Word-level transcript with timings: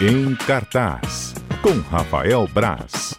Em 0.00 0.34
cartaz, 0.34 1.34
com 1.62 1.78
Rafael 1.88 2.48
Braz. 2.48 3.16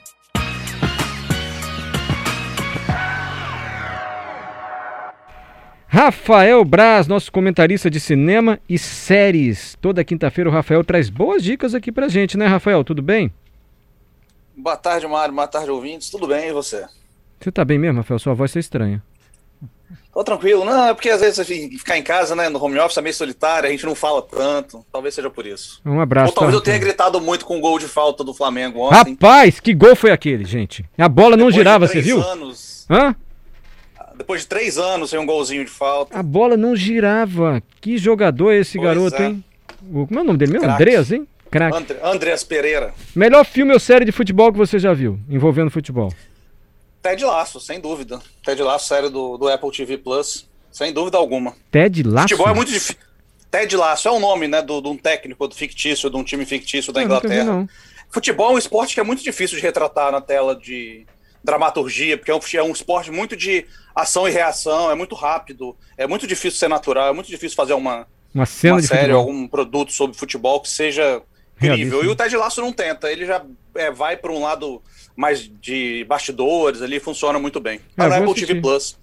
Rafael 5.88 6.65
Braz, 6.65 7.07
nosso 7.07 7.31
comentarista 7.31 7.89
de 7.89 7.99
cinema 7.99 8.59
e 8.67 8.78
séries. 8.78 9.78
Toda 9.79 10.04
quinta-feira 10.04 10.49
o 10.49 10.54
Rafael 10.54 10.83
traz 10.83 11.09
boas 11.09 11.44
dicas 11.44 11.76
aqui 11.76 11.91
pra 11.91 12.09
gente, 12.09 12.37
né, 12.37 12.47
Rafael? 12.47 12.83
Tudo 12.83 13.01
bem? 13.01 13.31
Boa 14.58 14.76
tarde, 14.76 15.08
Mário. 15.08 15.33
Boa 15.33 15.47
tarde, 15.47 15.69
ouvintes. 15.69 16.09
Tudo 16.09 16.27
bem, 16.27 16.49
e 16.49 16.53
você? 16.53 16.85
Você 17.40 17.52
tá 17.52 17.63
bem 17.63 17.77
mesmo, 17.77 17.98
Rafael? 17.98 18.20
Sua 18.20 18.34
voz 18.34 18.52
tá 18.52 18.59
estranha. 18.59 19.02
Tô 20.13 20.23
tranquilo. 20.23 20.63
Não, 20.63 20.88
é 20.88 20.94
porque 20.94 21.09
às 21.09 21.21
vezes 21.21 21.48
ficar 21.80 21.98
em 21.98 22.03
casa, 22.03 22.35
né, 22.35 22.49
no 22.49 22.63
home 22.63 22.77
office 22.80 22.98
é 22.98 23.02
meio 23.02 23.16
solitário, 23.16 23.67
a 23.67 23.71
gente 23.71 23.85
não 23.85 23.95
fala 23.95 24.21
tanto. 24.21 24.85
Talvez 24.91 25.16
seja 25.16 25.30
por 25.30 25.45
isso. 25.45 25.81
Um 25.85 25.99
abraço. 25.99 26.27
Ou 26.30 26.34
talvez 26.34 26.53
tá, 26.53 26.58
eu 26.58 26.62
tenha 26.63 26.77
gritado 26.77 27.20
muito 27.20 27.45
com 27.45 27.58
o 27.58 27.62
gol 27.62 27.80
de 27.80 27.88
falta 27.88 28.23
do 28.23 28.34
Flamengo 28.34 28.80
ontem. 28.80 29.12
Rapaz, 29.13 29.59
que 29.59 29.73
gol 29.73 29.95
foi 29.95 30.12
aquele, 30.12 30.45
gente? 30.45 30.85
A 30.98 31.09
bola 31.09 31.32
não 31.32 31.48
Depois 31.48 31.55
girava, 31.55 31.88
você 31.88 32.02
viu? 32.02 32.21
Anos, 32.21 32.85
Hã? 32.90 33.16
depois 34.16 34.41
de 34.41 34.48
três 34.48 34.77
anos 34.77 35.09
sem 35.09 35.20
um 35.20 35.26
golzinho 35.26 35.66
de 35.66 35.71
falta. 35.71 36.18
A 36.18 36.21
bola 36.23 36.55
não 36.55 36.76
girava. 36.76 37.62
Que 37.82 37.98
jogador 37.98 38.52
é 38.52 38.60
esse 38.60 38.77
Pois 38.77 38.88
garoto, 38.88 39.21
é. 39.21 39.26
hein? 39.27 39.44
O, 39.91 40.07
como 40.07 40.20
é 40.20 40.23
o 40.23 40.26
nome 40.26 40.38
dele 40.38 40.54
mesmo? 40.54 40.70
Andreas, 40.70 41.12
hein? 41.12 41.27
Craque. 41.49 41.77
André, 41.77 41.99
Andreas 42.04 42.44
Pereira. 42.44 42.94
Melhor 43.16 43.44
filme 43.46 43.73
ou 43.73 43.80
série 43.80 44.05
de 44.05 44.12
futebol 44.12 44.52
que 44.52 44.57
você 44.57 44.80
já 44.80 44.94
viu, 44.94 45.20
envolvendo 45.30 45.70
futebol? 45.70 46.12
Ted 47.03 47.23
Laço, 47.23 47.59
sem 47.59 47.80
dúvida. 47.80 48.20
Ted 48.43 48.62
Laço, 48.63 48.88
série 48.88 49.09
do, 49.09 49.38
do 49.38 49.48
Apple 49.49 49.70
TV 49.71 49.98
Plus. 49.98 50.49
Sem 50.71 50.91
dúvida 50.91 51.17
alguma. 51.20 51.55
Ted 51.70 52.02
Lasso? 52.02 52.29
Futebol 52.29 52.48
é 52.49 52.53
muito 52.55 52.71
difícil. 52.71 52.95
Ted 53.52 53.76
Laço 53.77 54.07
é 54.07 54.12
o 54.12 54.20
nome, 54.20 54.48
né, 54.48 54.62
do- 54.63 54.81
de 54.81 54.88
um 54.88 54.98
técnico 54.98 55.48
do 55.48 55.53
fictício, 55.53 56.09
de 56.09 56.16
um 56.16 56.23
time 56.23 56.45
fictício 56.45 56.91
da 56.91 57.02
Eu 57.02 57.07
vi, 57.07 57.13
Inglaterra. 57.13 57.43
não. 57.43 57.70
Futebol 58.09 58.52
é 58.52 58.53
um 58.55 58.57
esporte 58.57 58.93
que 58.95 58.99
é 58.99 59.04
muito 59.04 59.21
difícil 59.23 59.57
de 59.57 59.62
retratar 59.63 60.12
na 60.12 60.21
tela 60.21 60.55
de 60.55 61.05
dramaturgia, 61.43 62.18
porque 62.18 62.32
é 62.32 62.35
um, 62.35 62.40
é 62.55 62.63
um 62.63 62.71
esporte 62.71 63.12
muito 63.12 63.35
de 63.35 63.65
ação 63.95 64.27
e 64.27 64.31
reação, 64.31 64.89
é 64.89 64.95
muito 64.95 65.13
rápido, 65.13 65.75
é 65.97 66.07
muito 66.07 66.25
difícil 66.25 66.57
ser 66.57 66.69
natural, 66.69 67.09
é 67.09 67.13
muito 67.13 67.27
difícil 67.27 67.55
fazer 67.55 67.73
uma, 67.73 68.07
Uma 68.33 68.45
cena 68.45 68.75
uma 68.75 68.81
de 68.81 68.88
série, 68.88 69.01
futebol. 69.01 69.19
algum 69.19 69.47
produto 69.47 69.91
sobre 69.91 70.17
futebol 70.17 70.61
que 70.61 70.69
seja 70.69 71.21
incrível. 71.57 72.01
E 72.01 72.05
né? 72.07 72.11
o 72.11 72.15
Ted 72.15 72.35
Lasso 72.38 72.61
não 72.61 72.71
tenta, 72.71 73.11
ele 73.11 73.25
já 73.25 73.43
é, 73.75 73.91
vai 73.91 74.17
para 74.17 74.31
um 74.31 74.41
lado 74.41 74.81
mais 75.16 75.49
de 75.61 76.05
bastidores 76.07 76.81
ali, 76.81 76.99
funciona 76.99 77.38
muito 77.39 77.59
bem. 77.59 77.79
Tá 77.95 78.05
É, 78.05 78.07
Apple 78.07 78.23
assistir. 78.31 78.47
TV 78.47 78.61
Plus, 78.61 78.97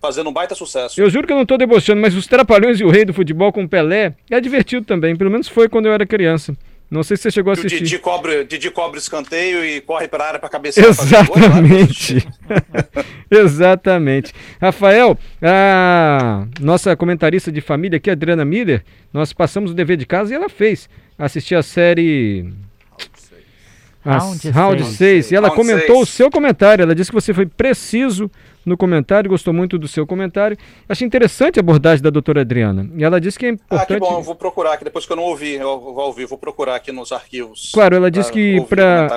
fazendo 0.00 0.30
um 0.30 0.32
baita 0.32 0.54
sucesso. 0.54 1.00
Eu 1.00 1.10
juro 1.10 1.26
que 1.26 1.32
eu 1.32 1.36
não 1.36 1.46
tô 1.46 1.56
debochando, 1.56 2.00
mas 2.00 2.14
os 2.14 2.26
Trapalhões 2.26 2.80
e 2.80 2.84
o 2.84 2.90
Rei 2.90 3.04
do 3.04 3.12
Futebol 3.14 3.52
com 3.52 3.66
Pelé 3.68 4.14
é 4.30 4.40
divertido 4.40 4.84
também. 4.84 5.16
Pelo 5.16 5.30
menos 5.30 5.48
foi 5.48 5.68
quando 5.68 5.86
eu 5.86 5.92
era 5.92 6.06
criança. 6.06 6.56
Não 6.90 7.04
sei 7.04 7.16
se 7.16 7.22
você 7.22 7.30
chegou 7.30 7.52
a 7.52 7.54
Que 7.54 7.60
o 7.62 7.66
assistir. 7.66 7.84
Didi 7.84 7.98
cobre, 8.00 8.44
Didi 8.44 8.68
cobre 8.68 8.98
escanteio 8.98 9.64
e 9.64 9.80
corre 9.80 10.08
para 10.08 10.24
a 10.24 10.26
área 10.26 10.40
para 10.40 10.48
cabecear. 10.48 10.86
gol, 10.88 10.96
claro, 10.96 11.28
Exatamente. 11.38 12.28
Exatamente. 13.30 14.32
Rafael, 14.60 15.16
a 15.40 16.46
nossa 16.60 16.96
comentarista 16.96 17.52
de 17.52 17.60
família 17.60 17.96
aqui, 17.98 18.10
Adriana 18.10 18.44
Miller, 18.44 18.82
nós 19.12 19.32
passamos 19.32 19.70
o 19.70 19.74
dever 19.74 19.96
de 19.96 20.04
casa 20.04 20.32
e 20.32 20.36
ela 20.36 20.48
fez. 20.48 20.88
Assistir 21.16 21.54
a 21.54 21.62
série. 21.62 22.52
Round 24.04 24.50
Round 24.50 24.84
seis. 24.84 24.96
6. 25.26 25.32
E 25.32 25.36
ela 25.36 25.48
Round 25.48 25.60
comentou 25.62 25.96
seis. 25.96 26.08
o 26.08 26.12
seu 26.12 26.30
comentário. 26.30 26.82
Ela 26.82 26.94
disse 26.94 27.10
que 27.10 27.14
você 27.14 27.34
foi 27.34 27.46
preciso 27.46 28.30
no 28.64 28.76
comentário, 28.76 29.28
gostou 29.30 29.54
muito 29.54 29.78
do 29.78 29.88
seu 29.88 30.06
comentário. 30.06 30.56
Achei 30.88 31.06
interessante 31.06 31.58
a 31.58 31.60
abordagem 31.60 32.02
da 32.02 32.10
doutora 32.10 32.42
Adriana. 32.42 32.88
E 32.96 33.02
ela 33.02 33.18
disse 33.20 33.38
que 33.38 33.46
é 33.46 33.48
Ah, 33.48 33.54
que 33.54 33.94
importante. 33.94 34.00
bom, 34.00 34.18
eu 34.18 34.22
vou 34.22 34.34
procurar 34.34 34.74
aqui, 34.74 34.84
depois 34.84 35.06
que 35.06 35.12
eu 35.12 35.16
não 35.16 35.24
ouvi, 35.24 35.54
eu 35.54 35.80
vou 35.80 35.98
ouvir, 36.06 36.26
vou 36.26 36.36
procurar 36.38 36.76
aqui 36.76 36.92
nos 36.92 37.10
arquivos. 37.10 37.70
Claro, 37.72 37.96
ela 37.96 38.10
disse 38.10 38.30
que 38.30 38.60
para 38.68 39.08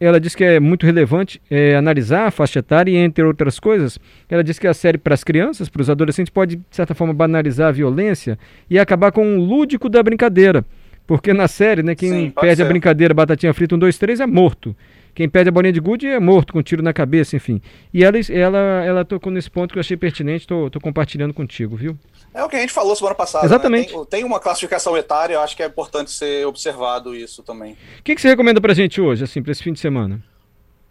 ela 0.00 0.20
disse 0.20 0.36
que 0.36 0.44
é 0.44 0.60
muito 0.60 0.86
relevante 0.86 1.42
é, 1.50 1.74
analisar 1.76 2.26
a 2.28 2.30
faixa 2.30 2.60
etária 2.60 2.90
e 2.92 2.96
entre 2.96 3.24
outras 3.24 3.58
coisas, 3.58 3.98
ela 4.30 4.42
disse 4.44 4.60
que 4.60 4.68
a 4.68 4.74
série 4.74 4.98
para 4.98 5.14
as 5.14 5.24
crianças, 5.24 5.68
para 5.68 5.82
os 5.82 5.90
adolescentes 5.90 6.30
pode 6.32 6.56
de 6.56 6.62
certa 6.70 6.94
forma 6.94 7.12
banalizar 7.12 7.68
a 7.68 7.72
violência 7.72 8.38
e 8.70 8.78
acabar 8.78 9.10
com 9.10 9.36
o 9.36 9.40
lúdico 9.44 9.88
da 9.88 10.02
brincadeira, 10.02 10.64
porque 11.12 11.34
na 11.34 11.46
série, 11.46 11.82
né, 11.82 11.94
quem 11.94 12.08
Sim, 12.10 12.30
perde 12.30 12.62
a 12.62 12.64
ser. 12.64 12.70
brincadeira 12.70 13.12
batatinha 13.12 13.52
frita 13.52 13.74
um 13.74 13.78
dois 13.78 13.98
três 13.98 14.18
é 14.18 14.24
morto. 14.24 14.74
Quem 15.14 15.28
perde 15.28 15.50
a 15.50 15.52
bolinha 15.52 15.70
de 15.70 15.78
gude 15.78 16.06
é 16.06 16.18
morto 16.18 16.54
com 16.54 16.60
um 16.60 16.62
tiro 16.62 16.82
na 16.82 16.90
cabeça, 16.90 17.36
enfim. 17.36 17.60
E 17.92 18.02
ela 18.02 18.16
ela 18.30 18.58
ela 18.82 19.04
tocou 19.04 19.30
nesse 19.30 19.50
ponto 19.50 19.72
que 19.72 19.78
eu 19.78 19.80
achei 19.80 19.94
pertinente, 19.94 20.46
tô, 20.46 20.70
tô 20.70 20.80
compartilhando 20.80 21.34
contigo, 21.34 21.76
viu? 21.76 21.98
É 22.32 22.42
o 22.42 22.48
que 22.48 22.56
a 22.56 22.60
gente 22.60 22.72
falou 22.72 22.96
semana 22.96 23.14
passada. 23.14 23.44
né? 23.44 23.46
Exatamente. 23.46 23.92
Tem, 23.92 24.04
tem 24.06 24.24
uma 24.24 24.40
classificação 24.40 24.96
etária, 24.96 25.34
eu 25.34 25.40
acho 25.42 25.54
que 25.54 25.62
é 25.62 25.66
importante 25.66 26.10
ser 26.10 26.46
observado 26.46 27.14
isso 27.14 27.42
também. 27.42 27.74
O 27.98 28.02
que, 28.02 28.14
que 28.14 28.20
você 28.22 28.28
recomenda 28.28 28.58
pra 28.58 28.72
gente 28.72 28.98
hoje, 28.98 29.22
assim, 29.22 29.42
para 29.42 29.52
esse 29.52 29.62
fim 29.62 29.74
de 29.74 29.80
semana? 29.80 30.18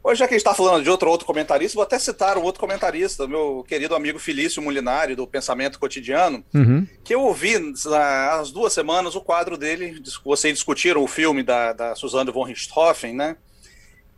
Hoje, 0.03 0.17
já 0.19 0.27
que 0.27 0.33
a 0.33 0.37
gente 0.37 0.45
está 0.47 0.55
falando 0.55 0.83
de 0.83 0.89
outro 0.89 1.09
outro 1.09 1.27
comentarista, 1.27 1.75
vou 1.75 1.83
até 1.83 1.99
citar 1.99 2.37
um 2.37 2.41
outro 2.41 2.59
comentarista, 2.59 3.27
meu 3.27 3.63
querido 3.67 3.93
amigo 3.93 4.17
Felício 4.17 4.61
Molinari, 4.61 5.15
do 5.15 5.27
Pensamento 5.27 5.79
Cotidiano, 5.79 6.43
Uhum. 6.53 6.87
que 7.03 7.13
eu 7.13 7.21
ouvi 7.21 7.53
há 7.93 8.39
as 8.39 8.51
duas 8.51 8.73
semanas 8.73 9.15
o 9.15 9.21
quadro 9.21 9.57
dele, 9.57 10.01
vocês 10.25 10.55
discutiram 10.55 11.03
o 11.03 11.07
filme 11.07 11.43
da, 11.43 11.71
da 11.73 11.95
Suzanne 11.95 12.31
von 12.31 12.43
Richthofen, 12.43 13.13
né? 13.13 13.35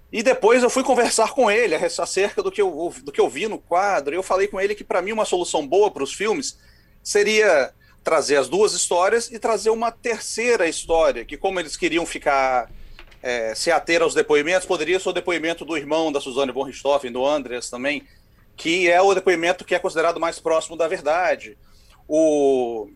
E 0.10 0.22
depois 0.24 0.62
eu 0.64 0.70
fui 0.70 0.84
conversar 0.84 1.32
com 1.34 1.50
ele 1.50 1.76
acerca 1.76 2.42
do 2.42 2.52
que 2.52 2.62
eu, 2.62 2.94
do 3.04 3.12
que 3.12 3.20
eu 3.20 3.28
vi 3.28 3.48
no 3.48 3.58
quadro. 3.58 4.14
E 4.14 4.18
eu 4.18 4.22
falei 4.24 4.48
com 4.48 4.62
ele 4.62 4.76
que, 4.76 4.84
para 4.84 5.02
mim, 5.02 5.12
uma 5.12 5.26
solução 5.26 5.68
boa 5.68 5.90
para 5.90 6.04
os 6.04 6.14
filmes 6.14 6.56
seria 7.02 7.74
trazer 8.04 8.36
as 8.38 8.48
duas 8.48 8.74
histórias 8.74 9.32
e 9.32 9.40
trazer 9.40 9.72
uma 9.72 9.92
terceira 9.92 10.68
história, 10.68 11.26
que, 11.26 11.36
como 11.36 11.60
eles 11.60 11.76
queriam 11.76 12.06
ficar. 12.06 12.70
É, 13.24 13.56
se 13.56 13.72
ater 13.72 14.02
aos 14.04 14.14
depoimentos, 14.14 14.68
poderia 14.68 15.00
ser 15.00 15.10
o 15.10 15.14
depoimento 15.14 15.66
do 15.66 15.78
irmão 15.78 16.12
da 16.12 16.22
Suzanne 16.22 16.52
von 16.52 16.64
Richthofen, 16.64 17.12
do 17.12 17.26
Andreas 17.26 17.70
também, 17.70 18.04
que 18.58 18.90
é 18.90 19.02
o 19.02 19.16
depoimento 19.16 19.66
que 19.66 19.74
é 19.76 19.80
considerado 19.80 20.20
mais 20.20 20.40
próximo 20.40 20.78
da 20.78 20.88
verdade. 20.88 21.58
O, 22.08 22.90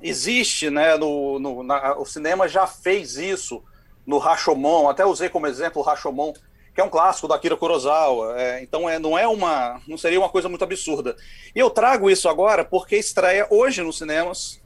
existe, 0.00 0.70
né, 0.70 0.96
no, 0.96 1.38
no- 1.38 1.62
na- 1.62 1.98
o 1.98 2.04
cinema 2.04 2.48
já 2.48 2.66
fez 2.66 3.16
isso 3.16 3.62
no 4.06 4.18
Rashomon, 4.18 4.88
até 4.88 5.04
usei 5.04 5.28
como 5.28 5.46
exemplo 5.46 5.82
o 5.82 5.84
Rashomon, 5.84 6.32
que 6.74 6.80
é 6.80 6.84
um 6.84 6.88
clássico 6.90 7.26
da 7.26 7.34
Akira 7.34 7.56
Kurosawa, 7.56 8.40
é, 8.40 8.62
então 8.62 8.88
é, 8.88 8.98
não 8.98 9.18
é 9.18 9.26
uma, 9.26 9.80
não 9.86 9.98
seria 9.98 10.20
uma 10.20 10.28
coisa 10.28 10.48
muito 10.48 10.62
absurda. 10.64 11.16
E 11.54 11.58
eu 11.58 11.68
trago 11.70 12.08
isso 12.08 12.28
agora 12.28 12.64
porque 12.64 12.96
estreia 12.96 13.46
hoje 13.50 13.82
nos 13.82 13.98
cinemas 13.98 14.60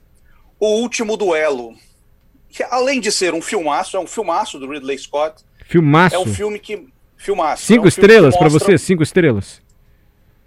O 0.61 0.67
Último 0.83 1.17
Duelo, 1.17 1.75
que 2.53 2.63
além 2.63 3.01
de 3.01 3.11
ser 3.11 3.35
um 3.35 3.43
filmaço, 3.43 3.97
é 3.97 4.01
um 4.01 4.07
filmaço 4.07 4.59
do 4.59 4.69
Ridley 4.71 4.99
Scott, 4.99 5.43
Filmaço. 5.67 6.15
é 6.15 6.19
um 6.19 6.27
filme 6.27 6.59
que 6.59 6.87
filmaço. 7.17 7.65
Cinco 7.65 7.83
é 7.83 7.85
um 7.85 7.89
estrelas 7.89 8.37
pra 8.37 8.49
mostra- 8.51 8.67
você? 8.67 8.79
Cinco 8.79 9.03
estrelas? 9.03 9.61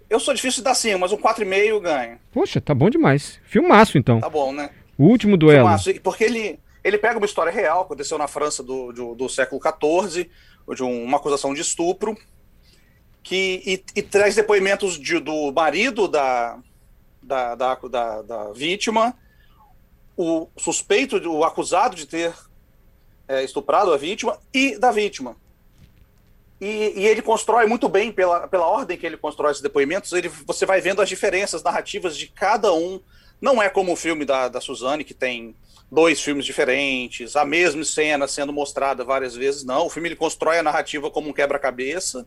Eu 0.08 0.20
sou 0.20 0.32
difícil 0.32 0.60
de 0.60 0.64
dar 0.64 0.74
cinco, 0.74 1.00
mas 1.00 1.10
um 1.12 1.16
4,5 1.16 1.80
ganha. 1.80 2.20
Poxa, 2.32 2.60
tá 2.60 2.72
bom 2.72 2.88
demais. 2.88 3.40
Filmaço, 3.44 3.98
então. 3.98 4.20
Tá 4.20 4.30
bom, 4.30 4.52
né? 4.52 4.70
O 4.96 5.04
último 5.06 5.36
duelo. 5.36 5.62
Filmaço, 5.64 6.00
porque 6.00 6.22
ele, 6.22 6.60
ele 6.84 6.96
pega 6.96 7.18
uma 7.18 7.26
história 7.26 7.50
real, 7.50 7.82
aconteceu 7.82 8.16
na 8.16 8.28
França 8.28 8.62
do, 8.62 8.92
do, 8.92 9.14
do 9.16 9.28
século 9.28 9.60
XIV, 9.60 10.30
de 10.76 10.82
um- 10.84 11.02
uma 11.02 11.16
acusação 11.16 11.52
de 11.52 11.60
estupro, 11.60 12.16
que, 13.22 13.62
e, 13.66 13.84
e 13.98 14.02
traz 14.02 14.36
depoimentos 14.36 14.98
de- 14.98 15.18
do 15.18 15.50
marido 15.52 16.06
da, 16.06 16.56
da, 17.20 17.54
da, 17.56 17.74
da, 17.74 18.22
da 18.22 18.52
vítima, 18.52 19.12
o 20.16 20.48
suspeito, 20.56 21.16
o 21.28 21.44
acusado 21.44 21.94
de 21.94 22.06
ter 22.06 22.32
é, 23.28 23.44
estuprado 23.44 23.92
a 23.92 23.96
vítima 23.96 24.38
e 24.52 24.78
da 24.78 24.90
vítima. 24.90 25.36
E, 26.60 26.94
e 26.96 27.06
ele 27.06 27.20
constrói 27.20 27.66
muito 27.66 27.88
bem, 27.88 28.10
pela, 28.10 28.48
pela 28.48 28.66
ordem 28.66 28.96
que 28.96 29.04
ele 29.04 29.16
constrói 29.16 29.50
esses 29.50 29.62
depoimentos, 29.62 30.12
ele, 30.12 30.28
você 30.28 30.64
vai 30.64 30.80
vendo 30.80 31.02
as 31.02 31.08
diferenças 31.08 31.62
narrativas 31.62 32.16
de 32.16 32.28
cada 32.28 32.72
um. 32.72 33.00
Não 33.40 33.62
é 33.62 33.68
como 33.68 33.92
o 33.92 33.96
filme 33.96 34.24
da, 34.24 34.48
da 34.48 34.60
Suzane, 34.60 35.04
que 35.04 35.12
tem 35.12 35.54
dois 35.90 36.20
filmes 36.20 36.46
diferentes, 36.46 37.36
a 37.36 37.44
mesma 37.44 37.84
cena 37.84 38.26
sendo 38.26 38.52
mostrada 38.52 39.04
várias 39.04 39.36
vezes. 39.36 39.64
Não, 39.64 39.86
o 39.86 39.90
filme 39.90 40.08
ele 40.08 40.16
constrói 40.16 40.58
a 40.58 40.62
narrativa 40.62 41.10
como 41.10 41.28
um 41.28 41.32
quebra-cabeça, 41.32 42.26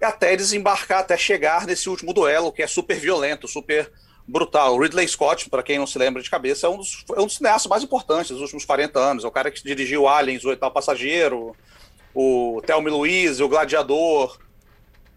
até 0.00 0.36
desembarcar, 0.36 1.00
até 1.00 1.16
chegar 1.16 1.66
nesse 1.66 1.88
último 1.88 2.12
duelo, 2.12 2.52
que 2.52 2.62
é 2.62 2.66
super 2.68 2.98
violento, 2.98 3.48
super 3.48 3.90
brutal. 4.28 4.76
O 4.76 4.82
Ridley 4.82 5.08
Scott, 5.08 5.48
para 5.48 5.62
quem 5.62 5.78
não 5.78 5.86
se 5.86 5.98
lembra 5.98 6.22
de 6.22 6.30
cabeça, 6.30 6.66
é 6.66 6.70
um 6.70 6.76
dos, 6.76 7.04
é 7.16 7.20
um 7.20 7.26
dos 7.26 7.36
cineastas 7.36 7.68
mais 7.68 7.82
importantes 7.82 8.30
dos 8.30 8.42
últimos 8.42 8.64
40 8.64 8.98
anos. 8.98 9.24
É 9.24 9.26
o 9.26 9.30
cara 9.30 9.50
que 9.50 9.64
dirigiu 9.64 10.06
Aliens, 10.06 10.44
O 10.44 10.50
Oitavo 10.50 10.74
Passageiro, 10.74 11.56
o 12.14 12.60
Thelma 12.66 12.88
e 12.88 12.92
Louise, 12.92 13.42
O 13.42 13.48
Gladiador. 13.48 14.38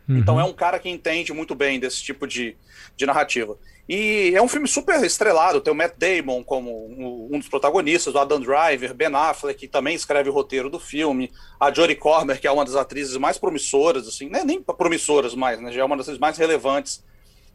Então 0.08 0.40
é 0.40 0.44
um 0.44 0.54
cara 0.54 0.80
que 0.80 0.90
entende 0.90 1.32
muito 1.32 1.54
bem 1.54 1.80
desse 1.80 2.02
tipo 2.02 2.26
de, 2.26 2.56
de 2.98 3.06
narrativa. 3.06 3.58
E 3.88 4.34
é 4.36 4.42
um 4.42 4.48
filme 4.48 4.68
super 4.68 5.04
estrelado, 5.04 5.60
tem 5.60 5.74
o 5.74 5.76
Matt 5.76 5.96
Damon 5.98 6.44
como 6.44 7.28
um 7.32 7.38
dos 7.38 7.50
protagonistas, 7.50 8.14
o 8.14 8.20
Adam 8.20 8.40
Driver, 8.40 8.94
Ben 8.94 9.14
Affleck, 9.14 9.60
que 9.60 9.68
também 9.68 9.96
escreve 9.96 10.30
o 10.30 10.34
roteiro 10.34 10.70
do 10.70 10.80
filme, 10.80 11.32
a 11.60 11.74
Jodie 11.74 11.96
Comer, 11.96 12.40
que 12.40 12.48
é 12.48 12.52
uma 12.52 12.64
das 12.64 12.76
atrizes 12.76 13.18
mais 13.18 13.38
promissoras, 13.38 14.08
assim, 14.08 14.30
não 14.30 14.40
é 14.40 14.44
nem 14.46 14.62
promissoras 14.62 15.36
mais, 15.36 15.60
né, 15.60 15.72
já 15.72 15.82
é 15.82 15.84
uma 15.84 15.98
das 15.98 16.18
mais 16.20 16.38
relevantes 16.38 17.04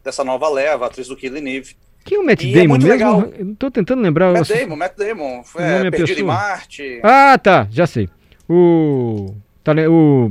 dessa 0.06 0.24
nova 0.24 0.48
leva, 0.48 0.84
a 0.84 0.88
atriz 0.88 1.06
do 1.08 1.16
Killing 1.16 1.48
Eve. 1.56 1.76
Quem 2.04 2.16
é 2.16 2.20
o 2.20 2.24
Matt 2.24 2.42
E 2.44 2.50
é 2.50 2.54
Damon 2.54 2.68
muito 2.68 2.86
mesmo? 2.86 2.92
legal. 2.98 3.24
Tô 3.58 3.70
tentando 3.70 4.00
lembrar. 4.00 4.32
Matt 4.32 4.48
Eu- 4.48 4.56
Damon, 4.56 4.76
Matt 4.76 4.96
Damon. 4.96 5.42
O 5.54 5.60
nome 5.60 5.84
É, 5.84 5.86
é 5.86 5.90
Perdido 5.90 6.02
em 6.12 6.14
pessoa? 6.14 6.32
Marte. 6.32 7.00
Ah, 7.02 7.36
tá, 7.38 7.66
já 7.70 7.86
sei. 7.86 8.08
O. 8.48 9.34
Tá, 9.62 9.72
o. 9.90 10.30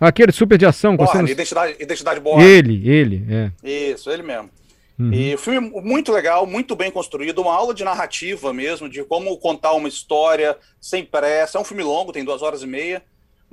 Aquele 0.00 0.32
super 0.32 0.58
de 0.58 0.66
ação. 0.66 0.96
com 0.96 1.04
Borne, 1.04 1.18
cenas- 1.18 1.30
Identidade, 1.30 1.76
Identidade 1.80 2.20
Borne. 2.20 2.44
Ele, 2.44 2.88
ele, 2.90 3.24
é. 3.30 3.52
Isso, 3.92 4.10
ele 4.10 4.22
mesmo. 4.22 4.50
Uhum. 4.98 5.12
E 5.12 5.34
o 5.34 5.38
filme 5.38 5.68
é 5.76 5.80
muito 5.82 6.12
legal, 6.12 6.46
muito 6.46 6.76
bem 6.76 6.90
construído, 6.90 7.40
uma 7.42 7.52
aula 7.54 7.74
de 7.74 7.82
narrativa 7.84 8.52
mesmo, 8.52 8.88
de 8.88 9.02
como 9.04 9.36
contar 9.38 9.72
uma 9.72 9.88
história 9.88 10.56
sem 10.80 11.04
pressa. 11.04 11.58
É 11.58 11.60
um 11.60 11.64
filme 11.64 11.82
longo, 11.82 12.12
tem 12.12 12.24
duas 12.24 12.42
horas 12.42 12.62
e 12.62 12.66
meia, 12.66 13.02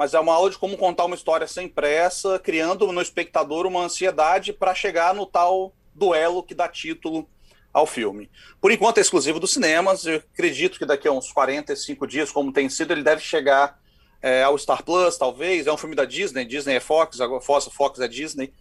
mas 0.01 0.15
é 0.15 0.19
uma 0.19 0.33
aula 0.33 0.50
de 0.50 0.57
como 0.57 0.75
contar 0.80 1.06
uma 1.06 1.15
história 1.15 1.45
sem 1.45 1.69
pressa, 1.69 2.39
criando 2.39 2.92
no 2.92 3.00
espectador 3.03 3.68
uma 3.68 3.83
ansiedade 3.83 4.51
para 4.51 4.74
chegar 4.74 5.13
no 5.13 5.27
tal 5.27 5.75
duelo 5.94 6.42
que 6.42 6.56
dá 6.56 6.68
título 6.68 7.30
ao 7.71 7.86
filme. 7.86 8.27
Por 8.59 8.71
enquanto 8.71 8.98
é 8.98 9.01
exclusivo 9.01 9.39
dos 9.39 9.53
cinemas, 9.53 10.03
eu 10.07 10.15
acredito 10.15 10.80
que 10.80 10.88
daqui 10.88 11.07
a 11.07 11.12
uns 11.12 11.31
45 11.31 12.07
dias, 12.07 12.31
como 12.31 12.51
tem 12.51 12.68
sido, 12.68 12.94
ele 12.94 13.03
deve 13.03 13.21
chegar 13.21 13.80
é, 14.24 14.42
ao 14.42 14.57
Star 14.57 14.83
Plus, 14.83 15.19
talvez. 15.19 15.68
É 15.68 15.71
um 15.71 15.77
filme 15.77 15.95
da 15.95 16.04
Disney, 16.04 16.45
Disney 16.45 16.77
é 16.77 16.80
Fox, 16.80 17.21
agora 17.21 17.39
Fox, 17.39 18.00
é 18.00 18.07
Disney, 18.07 18.51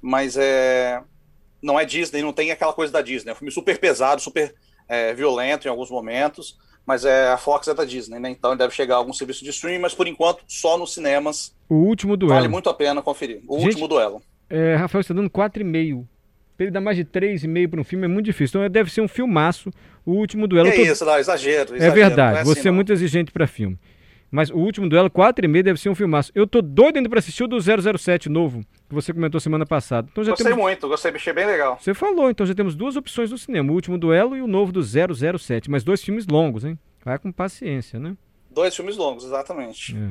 mas 0.00 0.34
é 0.38 1.02
não 1.60 1.78
é 1.78 1.84
Disney, 1.84 2.22
não 2.22 2.32
tem 2.32 2.50
aquela 2.52 2.72
coisa 2.72 2.90
da 2.90 3.02
Disney. 3.02 3.28
É 3.28 3.34
um 3.34 3.36
filme 3.36 3.52
super 3.52 3.78
pesado, 3.78 4.22
super 4.22 4.54
é, 4.88 5.12
violento 5.12 5.68
em 5.68 5.70
alguns 5.70 5.90
momentos, 5.90 6.56
mas 6.86 7.04
é, 7.04 7.28
a 7.28 7.36
Fox 7.36 7.66
é 7.68 7.74
da 7.74 7.84
Disney, 7.84 8.18
né? 8.20 8.30
Então 8.30 8.52
ele 8.52 8.58
deve 8.58 8.72
chegar 8.74 8.94
a 8.94 8.98
algum 8.98 9.12
serviço 9.12 9.42
de 9.44 9.50
streaming, 9.50 9.80
mas 9.80 9.92
por 9.94 10.06
enquanto 10.06 10.42
só 10.46 10.78
nos 10.78 10.94
cinemas. 10.94 11.54
O 11.68 11.74
último 11.74 12.16
duelo. 12.16 12.34
Vale 12.36 12.48
muito 12.48 12.70
a 12.70 12.74
pena 12.74 13.02
conferir. 13.02 13.40
O 13.48 13.56
Gente, 13.58 13.68
último 13.70 13.88
duelo. 13.88 14.22
É, 14.48 14.76
Rafael 14.76 15.00
está 15.00 15.12
dando 15.12 15.28
4,5. 15.28 16.06
Pra 16.56 16.64
ele 16.64 16.70
dar 16.70 16.80
mais 16.80 16.96
de 16.96 17.04
3,5 17.04 17.68
para 17.68 17.80
um 17.80 17.84
filme 17.84 18.04
é 18.06 18.08
muito 18.08 18.24
difícil. 18.24 18.60
Então 18.60 18.70
deve 18.70 18.90
ser 18.90 19.00
um 19.02 19.08
filmaço. 19.08 19.70
O 20.06 20.12
último 20.12 20.46
duelo. 20.46 20.70
Que 20.70 20.76
tô- 20.86 20.92
isso, 20.92 21.04
não, 21.04 21.18
exagero, 21.18 21.74
É 21.74 21.76
exagero, 21.76 21.94
verdade, 21.94 22.32
não 22.32 22.38
é 22.38 22.42
assim, 22.42 22.54
você 22.54 22.68
é 22.68 22.70
não. 22.70 22.76
muito 22.76 22.92
exigente 22.92 23.32
pra 23.32 23.46
filme. 23.46 23.76
Mas 24.36 24.50
o 24.50 24.56
último 24.58 24.86
duelo, 24.86 25.10
4,5 25.10 25.62
deve 25.62 25.80
ser 25.80 25.88
um 25.88 25.94
filmaço. 25.94 26.30
Eu 26.34 26.46
tô 26.46 26.60
doido 26.60 26.98
ainda 26.98 27.08
pra 27.08 27.20
assistir 27.20 27.42
o 27.44 27.48
do 27.48 27.58
007 27.58 28.28
novo, 28.28 28.60
que 28.86 28.94
você 28.94 29.10
comentou 29.10 29.40
semana 29.40 29.64
passada. 29.64 30.10
Então 30.12 30.22
já 30.22 30.32
Gostei 30.32 30.48
temos... 30.48 30.62
muito, 30.62 30.86
gostei, 30.86 31.10
achei 31.10 31.32
bem 31.32 31.46
legal. 31.46 31.78
Você 31.80 31.94
falou, 31.94 32.28
então 32.28 32.44
já 32.44 32.54
temos 32.54 32.74
duas 32.74 32.96
opções 32.96 33.30
no 33.30 33.38
cinema: 33.38 33.72
o 33.72 33.74
último 33.74 33.96
duelo 33.96 34.36
e 34.36 34.42
o 34.42 34.46
novo 34.46 34.72
do 34.72 34.82
007. 34.82 35.70
Mas 35.70 35.82
dois 35.82 36.04
filmes 36.04 36.26
longos, 36.26 36.66
hein? 36.66 36.78
Vai 37.02 37.18
com 37.18 37.32
paciência, 37.32 37.98
né? 37.98 38.14
Dois 38.50 38.76
filmes 38.76 38.98
longos, 38.98 39.24
exatamente. 39.24 39.96
É. 39.96 40.10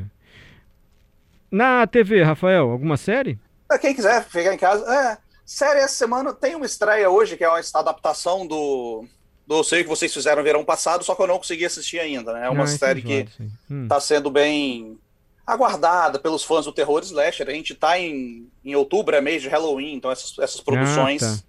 Na 1.51 1.85
TV, 1.85 2.23
Rafael, 2.23 2.71
alguma 2.71 2.97
série? 2.97 3.37
Pra 3.67 3.77
quem 3.77 3.93
quiser 3.93 4.25
pegar 4.25 4.55
em 4.55 4.57
casa. 4.57 4.91
É, 4.91 5.19
série 5.45 5.81
essa 5.81 5.93
semana 5.93 6.33
tem 6.33 6.55
uma 6.55 6.65
estreia 6.65 7.11
hoje, 7.11 7.37
que 7.37 7.43
é 7.43 7.47
uma 7.47 7.61
adaptação 7.75 8.47
do. 8.47 9.05
Do 9.47 9.63
sei 9.63 9.83
que 9.83 9.89
vocês 9.89 10.11
fizeram 10.13 10.41
verão 10.43 10.65
passado, 10.65 11.03
só 11.03 11.13
que 11.13 11.21
eu 11.21 11.27
não 11.27 11.37
consegui 11.37 11.65
assistir 11.65 11.99
ainda, 11.99 12.33
né? 12.33 12.47
É 12.47 12.49
uma 12.49 12.63
Ah, 12.63 12.67
série 12.67 13.01
que 13.01 13.13
enjoado, 13.13 13.31
sim. 13.37 13.51
Hum. 13.69 13.83
está 13.83 13.99
sendo 13.99 14.29
bem 14.31 14.97
aguardada 15.45 16.17
pelos 16.17 16.43
fãs 16.43 16.65
do 16.65 16.71
terror 16.71 17.01
slasher. 17.03 17.47
A 17.47 17.51
gente 17.53 17.73
está 17.73 17.99
em, 17.99 18.47
em 18.63 18.75
outubro, 18.75 19.15
é 19.15 19.21
mês 19.21 19.41
de 19.43 19.47
Halloween, 19.49 19.93
então 19.93 20.09
essas, 20.11 20.37
essas 20.39 20.61
produções 20.61 21.21
Ah, 21.21 21.37
tá. 21.37 21.43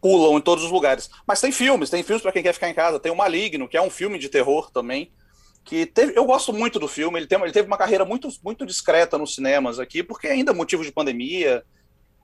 pulam 0.00 0.38
em 0.38 0.40
todos 0.40 0.64
os 0.64 0.70
lugares. 0.70 1.10
Mas 1.26 1.40
tem 1.40 1.52
filmes, 1.52 1.90
tem 1.90 2.02
filmes 2.02 2.22
para 2.22 2.32
quem 2.32 2.42
quer 2.42 2.54
ficar 2.54 2.70
em 2.70 2.74
casa. 2.74 2.98
Tem 2.98 3.12
o 3.12 3.16
Maligno, 3.16 3.68
que 3.68 3.76
é 3.76 3.82
um 3.82 3.90
filme 3.90 4.18
de 4.18 4.28
terror 4.30 4.70
também. 4.70 5.10
Que 5.62 5.86
teve, 5.86 6.16
eu 6.16 6.24
gosto 6.24 6.52
muito 6.52 6.78
do 6.78 6.88
filme. 6.88 7.18
Ele, 7.18 7.26
tem, 7.26 7.40
ele 7.40 7.52
teve 7.52 7.66
uma 7.66 7.76
carreira 7.78 8.04
muito, 8.04 8.28
muito 8.42 8.64
discreta 8.66 9.16
nos 9.18 9.34
cinemas 9.34 9.78
aqui, 9.78 10.02
porque 10.02 10.26
ainda 10.28 10.52
é 10.52 10.54
motivo 10.54 10.82
de 10.84 10.92
pandemia. 10.92 11.62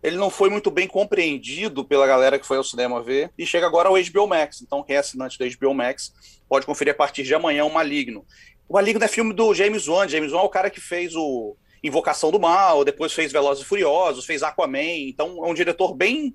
Ele 0.03 0.17
não 0.17 0.31
foi 0.31 0.49
muito 0.49 0.71
bem 0.71 0.89
compreendido 0.89 1.85
pela 1.85 2.07
galera 2.07 2.39
que 2.39 2.47
foi 2.47 2.57
ao 2.57 2.65
cinema 2.65 3.03
ver. 3.03 3.31
E 3.37 3.47
chega 3.47 3.67
agora 3.67 3.89
ao 3.89 3.95
HBO 3.95 4.27
Max. 4.27 4.63
Então, 4.63 4.83
quem 4.83 4.97
é 4.97 4.99
assinante 4.99 5.39
do 5.39 5.59
HBO 5.59 5.75
Max 5.75 6.13
pode 6.49 6.65
conferir 6.65 6.95
a 6.95 6.97
partir 6.97 7.23
de 7.23 7.35
amanhã 7.35 7.65
o 7.65 7.73
Maligno. 7.73 8.25
O 8.69 8.75
Maligno 8.75 9.05
é 9.05 9.09
filme 9.09 9.35
do 9.35 9.53
James 9.53 9.89
Wan. 9.89 10.09
James 10.09 10.33
Wan 10.33 10.41
é 10.41 10.45
o 10.45 10.49
cara 10.49 10.71
que 10.71 10.81
fez 10.81 11.15
o 11.15 11.55
Invocação 11.83 12.31
do 12.31 12.41
Mal, 12.41 12.85
depois 12.85 13.13
fez 13.13 13.33
Velozes 13.33 13.65
e 13.65 13.67
Furiosos, 13.67 14.25
fez 14.25 14.43
Aquaman. 14.43 15.09
Então, 15.09 15.45
é 15.45 15.49
um 15.49 15.55
diretor 15.55 15.95
bem, 15.95 16.35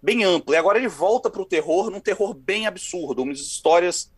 bem 0.00 0.22
amplo. 0.22 0.54
E 0.54 0.56
agora 0.56 0.78
ele 0.78 0.88
volta 0.88 1.28
para 1.28 1.42
o 1.42 1.46
terror, 1.46 1.90
num 1.90 2.00
terror 2.00 2.32
bem 2.32 2.66
absurdo. 2.66 3.22
Umas 3.22 3.40
histórias 3.40 4.12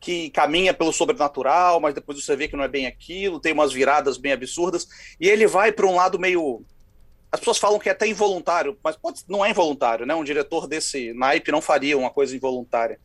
que 0.00 0.30
caminha 0.30 0.72
pelo 0.72 0.92
sobrenatural, 0.92 1.80
mas 1.80 1.94
depois 1.94 2.22
você 2.22 2.36
vê 2.36 2.48
que 2.48 2.56
não 2.56 2.64
é 2.64 2.68
bem 2.68 2.86
aquilo, 2.86 3.40
tem 3.40 3.52
umas 3.52 3.72
viradas 3.72 4.16
bem 4.16 4.32
absurdas. 4.32 4.88
E 5.20 5.28
ele 5.28 5.46
vai 5.46 5.72
para 5.72 5.86
um 5.86 5.94
lado 5.94 6.18
meio 6.18 6.64
as 7.30 7.40
pessoas 7.40 7.58
falam 7.58 7.78
que 7.78 7.88
é 7.88 7.92
até 7.92 8.06
involuntário, 8.06 8.76
mas 8.82 8.96
pode, 8.96 9.22
não 9.28 9.44
é 9.44 9.50
involuntário, 9.50 10.06
né? 10.06 10.14
Um 10.14 10.24
diretor 10.24 10.66
desse 10.66 11.12
naipe 11.12 11.52
não 11.52 11.60
faria 11.60 11.96
uma 11.98 12.10
coisa 12.10 12.34
involuntária. 12.34 12.98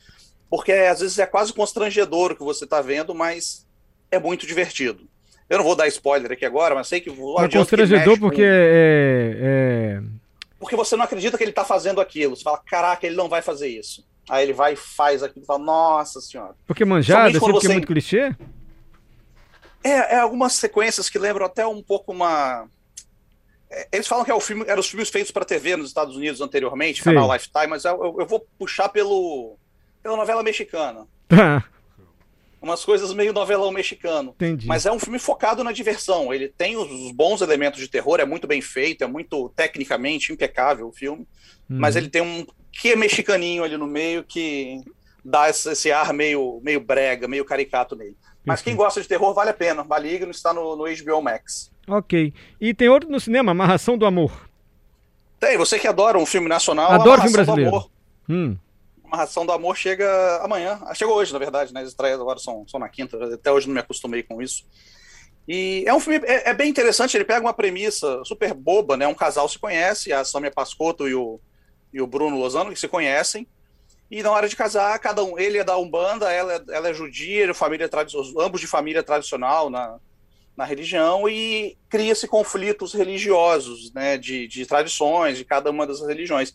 Porque 0.50 0.72
às 0.72 1.00
vezes 1.00 1.18
é 1.20 1.26
quase 1.26 1.52
constrangedor 1.52 2.32
o 2.32 2.36
que 2.36 2.44
você 2.44 2.64
está 2.64 2.82
vendo, 2.82 3.14
mas 3.16 3.68
é 4.12 4.20
muito 4.20 4.46
divertido. 4.46 5.08
Eu 5.50 5.58
não 5.58 5.66
vou 5.66 5.76
dar 5.76 5.88
spoiler 5.88 6.32
aqui 6.32 6.46
agora, 6.46 6.74
mas 6.74 6.88
sei 6.88 7.02
que 7.02 7.10
vou 7.10 7.40
É 7.44 7.50
constrangedor 7.50 8.18
porque 8.20 8.42
é, 8.44 9.98
é- 10.00 10.02
Porque 10.60 10.76
você 10.76 10.96
não 10.96 11.04
acredita 11.04 11.38
que 11.38 11.44
ele 11.44 11.52
está 11.52 11.66
fazendo 11.66 12.00
aquilo. 12.00 12.36
Você 12.36 12.44
fala, 12.44 12.60
caraca, 12.66 13.06
ele 13.06 13.16
não 13.16 13.28
vai 13.28 13.42
fazer 13.42 13.68
isso. 13.68 14.06
Aí 14.30 14.44
ele 14.44 14.54
vai 14.54 14.74
e 14.74 14.78
faz 14.78 15.22
aquilo 15.22 15.44
e 15.44 15.46
fala, 15.46 15.60
nossa 15.60 16.22
senhora. 16.22 16.56
Porque 16.66 16.86
manjada, 16.86 17.24
Somente 17.34 17.38
assim, 17.38 17.50
é 17.50 17.54
você- 17.60 17.74
muito 17.74 17.88
clichê? 17.88 18.34
É, 19.84 20.16
é 20.16 20.20
algumas 20.20 20.54
sequências 20.54 21.10
que 21.10 21.20
lembram 21.20 21.46
até 21.46 21.68
um 21.68 21.82
pouco 21.84 22.12
uma. 22.14 22.68
Eles 23.92 24.08
falam 24.08 24.24
que 24.26 24.32
é 24.32 24.34
o 24.34 24.40
filme, 24.40 24.64
eram 24.68 24.80
os 24.80 24.90
filmes 24.90 25.10
feitos 25.10 25.32
para 25.32 25.46
TV 25.46 25.76
nos 25.76 25.88
Estados 25.88 26.16
Unidos 26.16 26.42
anteriormente, 26.42 27.00
Sim. 27.02 27.06
canal 27.06 27.32
Lifetime, 27.32 27.68
mas 27.68 27.86
eu, 27.86 28.16
eu- 28.20 28.26
vou 28.26 28.46
puxar 28.58 28.90
pelo 28.90 29.58
pela 30.02 30.18
novela 30.18 30.44
mexicana. 30.44 31.08
Tá, 31.28 31.64
Umas 32.62 32.86
coisas 32.86 33.14
meio 33.14 33.34
novelão 33.34 33.72
mexicano. 33.72 34.32
entendi. 34.36 34.68
Mas 34.68 34.86
é 34.86 34.92
um 34.92 34.98
filme 35.00 35.20
focado 35.20 35.64
na 35.66 35.74
diversão. 35.74 36.34
Ele 36.34 36.48
tem 36.48 36.78
os, 36.78 37.12
bons 37.12 37.42
elementos 37.42 37.78
de 37.80 37.90
terror, 37.90 38.22
é 38.22 38.26
muito 38.26 38.48
bem 38.48 38.62
feito, 38.62 39.04
é 39.04 39.08
muito 39.08 39.50
tecnicamente 39.50 40.32
impecável 40.32 40.88
o 40.88 40.94
filme. 40.94 41.28
Uhum. 41.70 41.78
Mas 41.80 41.98
ele 41.98 42.10
tem 42.10 42.22
um 42.22 42.46
que 42.72 42.96
mexicaninho 42.96 43.64
ali 43.66 43.76
no 43.76 43.86
meio 43.86 44.24
que 44.24 44.80
dá 45.24 45.50
esse, 45.50 45.70
esse 45.72 45.92
ar 45.92 46.14
meio, 46.14 46.62
meio 46.64 46.80
brega, 46.80 47.28
meio 47.28 47.44
caricato 47.44 47.96
nele. 47.98 48.16
Mas 48.46 48.62
quem 48.62 48.76
gosta 48.76 49.02
de 49.02 49.08
terror 49.08 49.34
vale 49.34 49.50
a 49.50 49.54
pena. 49.54 49.84
Maligno 49.84 50.32
está 50.32 50.54
no, 50.54 50.76
no 50.76 50.84
HBO 50.84 51.22
Max. 51.22 51.72
Ok. 51.88 52.34
E 52.60 52.74
tem 52.74 52.90
outro 52.90 53.10
no 53.10 53.20
cinema, 53.20 53.52
Amarração 53.52 53.98
do 53.98 54.06
Amor. 54.06 54.50
Tem, 55.40 55.58
você 55.58 55.78
que 55.78 55.88
adora 55.88 56.18
um 56.18 56.26
filme 56.26 56.48
nacional, 56.48 56.92
Adoro 56.92 57.22
filme 57.22 57.34
brasileiro. 57.34 57.72
Do 57.72 57.78
Amor. 57.78 57.92
Hum. 58.30 58.58
Amarração 59.04 59.46
do 59.46 59.52
Amor 59.52 59.76
chega 59.78 60.08
amanhã. 60.44 60.80
Ah, 60.86 60.94
Chegou 60.94 61.16
hoje, 61.16 61.32
na 61.32 61.40
verdade, 61.40 61.74
né? 61.74 61.82
As 61.82 61.90
estreias 61.90 62.20
agora 62.20 62.40
são, 62.40 62.66
são 62.68 62.80
na 62.80 62.90
quinta. 62.90 63.36
Até 63.36 63.52
hoje 63.52 63.68
não 63.68 63.74
me 63.74 63.80
acostumei 63.80 64.24
com 64.24 64.42
isso. 64.42 64.66
E 65.48 65.84
é 65.86 65.94
um 65.94 66.00
filme, 66.00 66.26
é, 66.26 66.50
é 66.50 66.54
bem 66.54 66.70
interessante. 66.70 67.16
Ele 67.16 67.26
pega 67.26 67.46
uma 67.46 67.54
premissa 67.54 68.24
super 68.24 68.54
boba, 68.54 68.96
né? 68.96 69.06
Um 69.08 69.14
casal 69.14 69.48
se 69.48 69.60
conhece, 69.60 70.12
a 70.12 70.24
Samia 70.24 70.52
Pascotto 70.52 71.08
e 71.08 71.14
o, 71.14 71.40
e 71.94 72.02
o 72.02 72.08
Bruno 72.08 72.38
Lozano, 72.38 72.72
que 72.72 72.80
se 72.80 72.88
conhecem. 72.88 73.48
E 74.12 74.22
na 74.22 74.32
hora 74.32 74.48
de 74.48 74.56
casar, 74.56 74.98
cada 75.00 75.24
um, 75.24 75.40
ele 75.40 75.58
é 75.58 75.64
da 75.64 75.78
Umbanda, 75.78 76.32
ela, 76.32 76.54
é- 76.54 76.64
ela 76.70 76.90
é 76.90 76.94
judia, 76.94 77.48
de 77.48 77.54
família 77.54 77.90
ambos 78.40 78.62
de 78.62 78.68
família 78.68 79.02
tradicional 79.02 79.70
na, 79.70 79.98
na 80.56 80.66
religião, 80.66 81.28
e 81.28 81.78
cria-se 81.90 82.28
conflitos 82.28 82.94
religiosos, 82.94 83.92
né? 83.94 84.18
De, 84.18 84.48
de 84.48 84.66
tradições 84.66 85.38
de 85.38 85.46
cada 85.46 85.72
uma 85.72 85.88
das 85.88 86.02
religiões. 86.02 86.54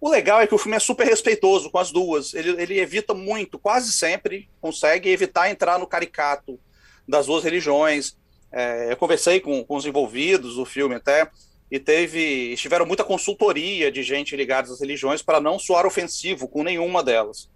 O 0.00 0.10
legal 0.10 0.42
é 0.42 0.46
que 0.46 0.54
o 0.54 0.58
filme 0.58 0.76
é 0.76 0.80
super 0.80 1.06
respeitoso 1.06 1.70
com 1.70 1.78
as 1.78 1.90
duas. 1.90 2.34
Ele, 2.34 2.50
ele 2.60 2.78
evita 2.78 3.14
muito, 3.14 3.58
quase 3.58 3.90
sempre 3.90 4.50
consegue 4.60 5.08
evitar 5.08 5.50
entrar 5.50 5.78
no 5.78 5.86
caricato 5.86 6.60
das 7.08 7.24
duas 7.24 7.42
religiões. 7.42 8.14
É, 8.52 8.92
eu 8.92 8.96
conversei 8.98 9.40
com, 9.40 9.64
com 9.64 9.76
os 9.76 9.86
envolvidos 9.86 10.56
do 10.56 10.66
filme 10.66 10.94
até, 10.94 11.30
e 11.70 11.78
teve. 11.78 12.54
tiveram 12.56 12.86
muita 12.86 13.04
consultoria 13.04 13.90
de 13.90 14.02
gente 14.02 14.36
ligada 14.36 14.70
às 14.70 14.80
religiões 14.80 15.22
para 15.22 15.40
não 15.40 15.58
soar 15.58 15.86
ofensivo 15.86 16.46
com 16.48 16.62
nenhuma 16.62 17.02
delas. 17.02 17.48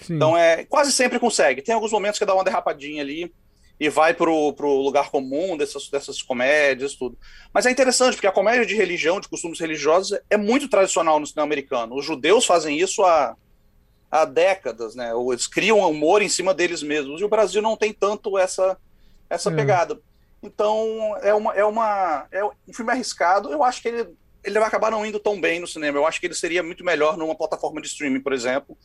Sim. 0.00 0.16
Então 0.16 0.36
é 0.36 0.64
quase 0.64 0.92
sempre 0.92 1.18
consegue. 1.18 1.62
Tem 1.62 1.74
alguns 1.74 1.92
momentos 1.92 2.18
que 2.18 2.24
dá 2.26 2.34
uma 2.34 2.44
derrapadinha 2.44 3.02
ali 3.02 3.32
e 3.78 3.88
vai 3.88 4.14
pro, 4.14 4.52
pro 4.52 4.68
lugar 4.80 5.10
comum 5.10 5.56
dessas, 5.56 5.88
dessas 5.88 6.22
comédias, 6.22 6.94
tudo. 6.94 7.18
Mas 7.52 7.66
é 7.66 7.70
interessante, 7.70 8.14
porque 8.14 8.26
a 8.26 8.32
comédia 8.32 8.64
de 8.64 8.74
religião, 8.74 9.18
de 9.18 9.28
costumes 9.28 9.58
religiosos, 9.58 10.16
é 10.30 10.36
muito 10.36 10.68
tradicional 10.68 11.18
no 11.18 11.26
cinema 11.26 11.44
americano. 11.44 11.96
Os 11.96 12.04
judeus 12.04 12.44
fazem 12.46 12.78
isso 12.78 13.02
há, 13.02 13.36
há 14.10 14.24
décadas, 14.24 14.94
né? 14.94 15.12
Ou 15.12 15.32
Eles 15.32 15.48
criam 15.48 15.78
humor 15.90 16.22
em 16.22 16.28
cima 16.28 16.54
deles 16.54 16.82
mesmos. 16.84 17.20
E 17.20 17.24
o 17.24 17.28
Brasil 17.28 17.60
não 17.60 17.76
tem 17.76 17.92
tanto 17.92 18.38
essa, 18.38 18.76
essa 19.28 19.50
É. 19.50 19.54
pegada. 19.54 19.98
Então, 20.44 21.16
é 21.22 21.34
uma, 21.34 21.54
é 21.54 21.64
uma. 21.64 22.26
É 22.30 22.44
um 22.44 22.72
filme 22.72 22.92
arriscado. 22.92 23.50
Eu 23.50 23.62
acho 23.62 23.80
que 23.80 23.88
ele, 23.88 24.08
ele 24.42 24.58
vai 24.58 24.68
acabar 24.68 24.90
não 24.90 25.04
indo 25.04 25.18
tão 25.18 25.40
bem 25.40 25.60
no 25.60 25.66
cinema. 25.66 25.98
Eu 25.98 26.06
acho 26.06 26.20
que 26.20 26.26
ele 26.26 26.34
seria 26.34 26.62
muito 26.62 26.84
melhor 26.84 27.16
numa 27.16 27.34
plataforma 27.34 27.80
de 27.80 27.88
streaming, 27.88 28.20
por 28.20 28.32
exemplo. 28.32 28.76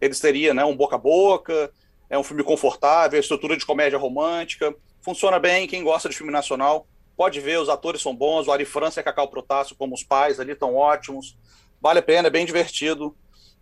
Ele 0.00 0.14
teria 0.14 0.52
né, 0.52 0.64
um 0.64 0.76
boca 0.76 0.96
a 0.96 0.98
boca, 0.98 1.70
é 2.10 2.18
um 2.18 2.24
filme 2.24 2.42
confortável, 2.42 3.18
estrutura 3.18 3.56
de 3.56 3.64
comédia 3.64 3.98
romântica. 3.98 4.74
Funciona 5.00 5.38
bem, 5.38 5.66
quem 5.66 5.84
gosta 5.84 6.08
de 6.08 6.16
filme 6.16 6.32
nacional 6.32 6.86
pode 7.16 7.40
ver, 7.40 7.58
os 7.60 7.68
atores 7.68 8.02
são 8.02 8.14
bons, 8.14 8.46
o 8.46 8.52
Ari 8.52 8.64
França 8.64 9.00
e 9.00 9.02
Cacau 9.02 9.28
Protássio 9.28 9.76
como 9.76 9.94
os 9.94 10.02
pais 10.02 10.40
ali 10.40 10.52
estão 10.52 10.74
ótimos. 10.74 11.36
Vale 11.80 12.00
a 12.00 12.02
pena, 12.02 12.28
é 12.28 12.30
bem 12.30 12.44
divertido. 12.44 13.14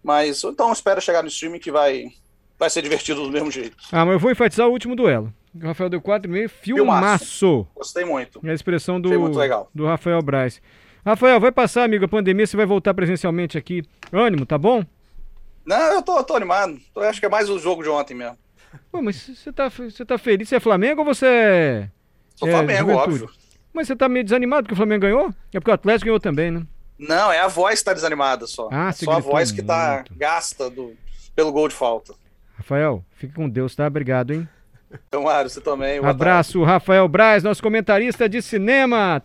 Mas 0.03 0.43
então 0.43 0.73
espera 0.73 1.01
chegar 1.01 1.23
no 1.23 1.29
streaming 1.29 1.61
que 1.61 1.71
vai, 1.71 2.07
vai 2.59 2.69
ser 2.69 2.83
divertido 2.83 3.23
do 3.23 3.31
mesmo 3.31 3.51
jeito. 3.51 3.77
Ah, 3.93 4.05
mas 4.05 4.15
eu 4.15 4.19
vou 4.19 4.31
enfatizar 4.31 4.67
o 4.67 4.73
último 4.73 4.97
duelo. 4.97 5.33
O 5.55 5.67
Rafael 5.67 5.91
deu 5.91 6.01
4,5, 6.01 6.49
filmaço. 6.49 7.67
Gostei 7.75 8.05
muito. 8.05 8.41
É 8.43 8.51
a 8.51 8.55
expressão 8.55 8.95
muito 8.95 9.33
do, 9.33 9.39
legal. 9.39 9.71
do 9.75 9.87
Rafael 9.87 10.23
Braz. 10.23 10.63
Rafael, 11.05 11.41
vai 11.41 11.53
passar, 11.53 11.85
amigo, 11.85 12.05
a 12.05 12.09
pandemia, 12.09 12.47
você 12.47 12.57
vai 12.57 12.65
voltar 12.65 12.95
presencialmente 12.95 13.59
aqui. 13.59 13.83
Ânimo, 14.13 14.47
tá 14.47 14.57
bom? 14.57 14.85
Não, 15.65 15.95
eu 15.95 16.03
tô, 16.03 16.17
eu 16.17 16.25
tô 16.25 16.37
animado. 16.37 16.79
Eu 16.95 17.03
acho 17.03 17.21
que 17.21 17.27
é 17.27 17.29
mais 17.29 17.51
o 17.51 17.59
jogo 17.59 17.83
de 17.83 17.89
ontem 17.89 18.15
mesmo. 18.15 18.39
Pô, 18.91 19.03
mas 19.03 19.17
você 19.17 19.53
tá, 19.53 19.69
você 19.69 20.05
tá 20.05 20.17
feliz? 20.17 20.49
Você 20.49 20.57
é 20.57 20.61
Flamengo 20.61 21.01
ou 21.01 21.05
você 21.05 21.27
é. 21.27 21.91
Sou 22.37 22.49
é, 22.49 22.53
Flamengo, 22.53 22.91
Juventude? 22.91 23.25
óbvio. 23.25 23.43
Mas 23.73 23.87
você 23.87 23.97
tá 23.97 24.09
meio 24.09 24.25
desanimado 24.25 24.63
porque 24.63 24.75
o 24.75 24.77
Flamengo 24.77 25.03
ganhou? 25.03 25.35
É 25.53 25.59
porque 25.59 25.71
o 25.71 25.75
Atlético 25.75 26.07
ganhou 26.07 26.21
também, 26.21 26.51
né? 26.51 26.67
Não, 26.99 27.33
é 27.33 27.41
a 27.41 27.49
voz 27.49 27.81
que 27.81 27.85
tá 27.85 27.95
desanimada 27.95 28.47
só. 28.47 28.69
Ah, 28.71 28.93
você 28.93 29.05
só 29.05 29.13
a 29.13 29.19
voz 29.19 29.51
que 29.51 29.63
tá 29.63 29.97
muito. 29.97 30.15
gasta 30.15 30.71
do, 30.71 30.95
pelo 31.35 31.53
gol 31.53 31.69
de 31.69 31.75
falta. 31.75 32.15
Rafael, 32.55 33.05
fique 33.17 33.35
com 33.35 33.49
Deus, 33.49 33.75
tá? 33.75 33.87
Obrigado, 33.87 34.33
hein? 34.33 34.49
Então, 35.09 35.25
Mário, 35.25 35.51
você 35.51 35.61
também. 35.61 36.01
tarde. 36.01 36.09
Abraço, 36.09 36.63
Rafael 36.63 37.07
Braz, 37.09 37.43
nosso 37.43 37.63
comentarista 37.63 38.29
de 38.29 38.41
cinema. 38.41 39.21